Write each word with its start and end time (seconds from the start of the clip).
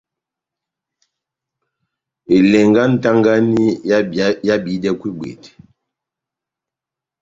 Elɛngɛ 2.35 2.79
yá 2.85 2.91
nʼtagani 2.93 3.65
ehábihidɛkwɛ 4.47 5.07
ibwete. 5.11 5.49